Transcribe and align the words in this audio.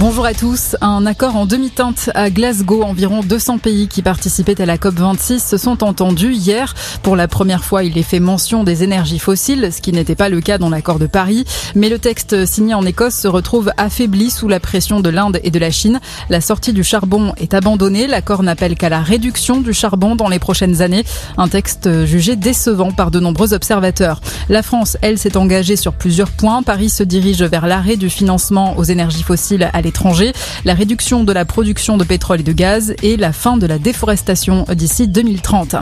Bonjour 0.00 0.26
à 0.26 0.32
tous. 0.32 0.76
Un 0.80 1.06
accord 1.06 1.34
en 1.34 1.44
demi-teinte 1.44 2.10
à 2.14 2.30
Glasgow. 2.30 2.84
Environ 2.84 3.22
200 3.24 3.58
pays 3.58 3.88
qui 3.88 4.00
participaient 4.00 4.60
à 4.60 4.64
la 4.64 4.76
COP26 4.76 5.44
se 5.44 5.56
sont 5.56 5.82
entendus 5.82 6.34
hier. 6.34 6.76
Pour 7.02 7.16
la 7.16 7.26
première 7.26 7.64
fois, 7.64 7.82
il 7.82 7.98
est 7.98 8.04
fait 8.04 8.20
mention 8.20 8.62
des 8.62 8.84
énergies 8.84 9.18
fossiles, 9.18 9.70
ce 9.72 9.80
qui 9.80 9.90
n'était 9.90 10.14
pas 10.14 10.28
le 10.28 10.40
cas 10.40 10.56
dans 10.56 10.70
l'accord 10.70 11.00
de 11.00 11.08
Paris. 11.08 11.44
Mais 11.74 11.88
le 11.88 11.98
texte 11.98 12.46
signé 12.46 12.74
en 12.74 12.86
Écosse 12.86 13.16
se 13.16 13.26
retrouve 13.26 13.72
affaibli 13.76 14.30
sous 14.30 14.46
la 14.46 14.60
pression 14.60 15.00
de 15.00 15.08
l'Inde 15.08 15.40
et 15.42 15.50
de 15.50 15.58
la 15.58 15.72
Chine. 15.72 15.98
La 16.30 16.40
sortie 16.40 16.72
du 16.72 16.84
charbon 16.84 17.32
est 17.36 17.52
abandonnée. 17.52 18.06
L'accord 18.06 18.44
n'appelle 18.44 18.76
qu'à 18.76 18.90
la 18.90 19.00
réduction 19.00 19.60
du 19.60 19.72
charbon 19.72 20.14
dans 20.14 20.28
les 20.28 20.38
prochaines 20.38 20.80
années. 20.80 21.02
Un 21.38 21.48
texte 21.48 22.04
jugé 22.04 22.36
décevant 22.36 22.92
par 22.92 23.10
de 23.10 23.18
nombreux 23.18 23.52
observateurs. 23.52 24.20
La 24.48 24.62
France, 24.62 24.96
elle, 25.02 25.18
s'est 25.18 25.36
engagée 25.36 25.74
sur 25.74 25.92
plusieurs 25.92 26.30
points. 26.30 26.62
Paris 26.62 26.88
se 26.88 27.02
dirige 27.02 27.42
vers 27.42 27.66
l'arrêt 27.66 27.96
du 27.96 28.10
financement 28.10 28.78
aux 28.78 28.84
énergies 28.84 29.24
fossiles 29.24 29.68
étranger, 29.88 30.32
la 30.64 30.74
réduction 30.74 31.24
de 31.24 31.32
la 31.32 31.44
production 31.44 31.96
de 31.96 32.04
pétrole 32.04 32.40
et 32.40 32.44
de 32.44 32.52
gaz 32.52 32.94
et 33.02 33.16
la 33.16 33.32
fin 33.32 33.56
de 33.56 33.66
la 33.66 33.78
déforestation 33.78 34.64
d'ici 34.74 35.08
2030. 35.08 35.76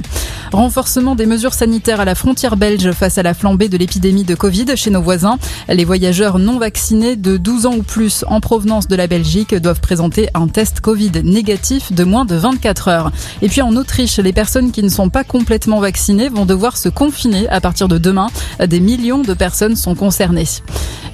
Renforcement 0.52 1.14
des 1.14 1.26
mesures 1.26 1.54
sanitaires 1.54 2.00
à 2.00 2.04
la 2.04 2.14
frontière 2.14 2.56
belge 2.56 2.92
face 2.92 3.18
à 3.18 3.22
la 3.22 3.34
flambée 3.34 3.68
de 3.68 3.76
l'épidémie 3.76 4.24
de 4.24 4.34
Covid 4.34 4.76
chez 4.76 4.90
nos 4.90 5.02
voisins. 5.02 5.38
Les 5.68 5.84
voyageurs 5.84 6.38
non 6.38 6.58
vaccinés 6.58 7.16
de 7.16 7.36
12 7.36 7.66
ans 7.66 7.74
ou 7.76 7.82
plus 7.82 8.24
en 8.28 8.40
provenance 8.40 8.88
de 8.88 8.96
la 8.96 9.06
Belgique 9.06 9.54
doivent 9.54 9.80
présenter 9.80 10.28
un 10.34 10.48
test 10.48 10.80
Covid 10.80 11.12
négatif 11.24 11.92
de 11.92 12.04
moins 12.04 12.24
de 12.24 12.36
24 12.36 12.88
heures. 12.88 13.12
Et 13.42 13.48
puis 13.48 13.62
en 13.62 13.74
Autriche, 13.76 14.18
les 14.18 14.32
personnes 14.32 14.70
qui 14.70 14.82
ne 14.82 14.88
sont 14.88 15.10
pas 15.10 15.24
complètement 15.24 15.80
vaccinées 15.80 16.28
vont 16.28 16.46
devoir 16.46 16.76
se 16.76 16.88
confiner 16.88 17.48
à 17.48 17.60
partir 17.60 17.88
de 17.88 17.98
demain. 17.98 18.28
Des 18.64 18.80
millions 18.80 19.22
de 19.22 19.34
personnes 19.34 19.76
sont 19.76 19.94
concernées. 19.94 20.46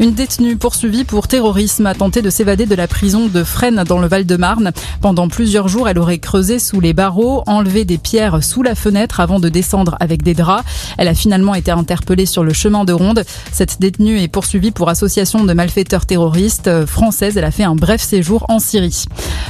Une 0.01 0.13
détenue 0.13 0.57
poursuivie 0.57 1.05
pour 1.05 1.29
terrorisme 1.29 1.87
a 1.87 1.95
tenté 1.95 2.23
de 2.23 2.31
s'évader 2.31 2.67
de 2.67 2.75
la 2.83 2.89
prison 2.89 3.29
de 3.29 3.45
Fresnes 3.45 3.85
dans 3.87 4.01
le 4.01 4.09
Val-de-Marne. 4.09 4.73
Pendant 5.01 5.29
plusieurs 5.29 5.69
jours, 5.69 5.89
elle 5.89 6.01
aurait 6.01 6.19
creusé 6.19 6.59
sous 6.59 6.81
les 6.81 6.93
barreaux, 6.93 7.45
enlevé 7.47 7.85
des 7.85 7.97
pierres 7.97 8.43
sous 8.43 8.61
la 8.65 8.75
fenêtre 8.75 9.21
avant 9.21 9.39
de 9.39 9.49
descendre 9.49 9.97
avec 10.01 10.25
des 10.25 10.35
draps. 10.35 10.65
Elle 10.99 11.07
a 11.07 11.15
finalement 11.15 11.55
été 11.55 11.71
interpellée 11.71 12.27
sur 12.27 12.43
le 12.43 12.53
chemin 12.53 12.85
de 12.85 12.93
ronde. 12.93 13.23
Cette 13.53 13.81
détenue 13.81 14.19
est 14.19 14.27
poursuivie 14.27 14.73
pour 14.73 14.89
association 14.89 15.45
de 15.45 15.53
malfaiteurs 15.53 16.07
terroristes 16.07 16.85
française. 16.87 17.37
Elle 17.37 17.45
a 17.45 17.53
fait 17.53 17.63
un 17.63 17.77
bref 17.77 18.03
séjour 18.03 18.47
en 18.49 18.59
Syrie. 18.59 19.05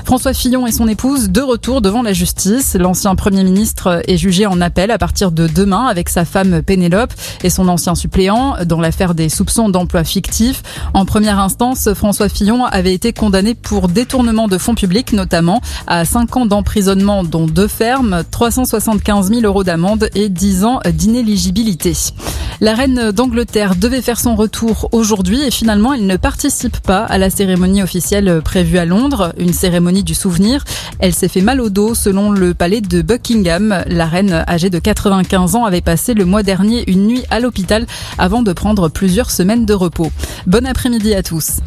François 0.04 0.34
Fillon 0.34 0.66
et 0.66 0.72
son 0.72 0.86
épouse 0.86 1.30
de 1.30 1.40
retour 1.40 1.80
devant 1.80 2.02
la 2.02 2.12
justice. 2.12 2.74
L'ancien 2.74 3.14
Premier 3.14 3.44
ministre 3.44 4.02
est 4.08 4.18
jugé 4.18 4.44
en 4.44 4.60
appel 4.60 4.90
à 4.90 4.98
partir 4.98 5.32
de 5.32 5.46
demain 5.46 5.86
avec 5.86 6.10
sa 6.10 6.26
femme 6.26 6.60
Pénélope 6.60 7.14
et 7.42 7.48
son 7.48 7.68
ancien 7.68 7.94
suppléant 7.94 8.56
dans 8.66 8.80
l'affaire 8.80 9.14
des 9.14 9.30
soupçons 9.30 9.70
d'emploi 9.70 10.04
fictif. 10.04 10.62
En 10.92 11.06
première 11.06 11.38
instance, 11.38 11.94
François 11.94 12.28
Fillon 12.28 12.66
avait 12.66 12.92
été 12.92 13.14
condamné 13.22 13.54
pour 13.54 13.86
détournement 13.86 14.48
de 14.48 14.58
fonds 14.58 14.74
publics, 14.74 15.12
notamment 15.12 15.60
à 15.86 16.04
5 16.04 16.38
ans 16.38 16.44
d'emprisonnement, 16.44 17.22
dont 17.22 17.46
deux 17.46 17.68
fermes, 17.68 18.24
375 18.28 19.28
000 19.28 19.42
euros 19.42 19.62
d'amende 19.62 20.08
et 20.16 20.28
10 20.28 20.64
ans 20.64 20.80
d'inéligibilité. 20.92 21.94
La 22.60 22.74
reine 22.74 23.12
d'Angleterre 23.12 23.76
devait 23.76 24.02
faire 24.02 24.18
son 24.18 24.34
retour 24.34 24.88
aujourd'hui 24.90 25.40
et 25.42 25.52
finalement 25.52 25.92
elle 25.94 26.06
ne 26.06 26.16
participe 26.16 26.78
pas 26.78 27.04
à 27.04 27.16
la 27.16 27.30
cérémonie 27.30 27.80
officielle 27.80 28.40
prévue 28.44 28.78
à 28.78 28.86
Londres, 28.86 29.32
une 29.38 29.52
cérémonie 29.52 30.02
du 30.02 30.16
souvenir. 30.16 30.64
Elle 30.98 31.14
s'est 31.14 31.28
fait 31.28 31.42
mal 31.42 31.60
au 31.60 31.70
dos 31.70 31.94
selon 31.94 32.32
le 32.32 32.54
palais 32.54 32.80
de 32.80 33.02
Buckingham. 33.02 33.84
La 33.86 34.06
reine 34.06 34.44
âgée 34.48 34.68
de 34.68 34.80
95 34.80 35.54
ans 35.54 35.64
avait 35.64 35.80
passé 35.80 36.14
le 36.14 36.24
mois 36.24 36.42
dernier 36.42 36.90
une 36.90 37.06
nuit 37.06 37.22
à 37.30 37.38
l'hôpital 37.38 37.86
avant 38.18 38.42
de 38.42 38.52
prendre 38.52 38.88
plusieurs 38.88 39.30
semaines 39.30 39.64
de 39.64 39.74
repos. 39.74 40.10
Bon 40.48 40.66
après-midi 40.66 41.14
à 41.14 41.22
tous. 41.22 41.60